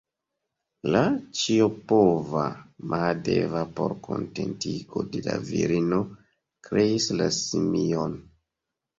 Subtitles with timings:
[0.93, 1.01] La
[1.39, 2.45] ĉiopova
[2.93, 5.99] Mahadeva por kontentigo de la virino
[6.69, 8.17] kreis la simion.